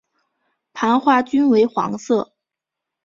[0.73, 2.33] 盘花均为黄色。